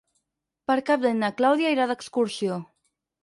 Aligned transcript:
Per 0.69 0.77
Cap 0.87 1.03
d'Any 1.03 1.19
na 1.25 1.29
Clàudia 1.41 1.73
irà 1.75 1.87
d'excursió. 1.91 2.57